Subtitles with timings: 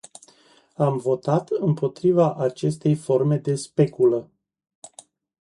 [0.75, 4.29] Am votat împotriva acestei forme de speculă.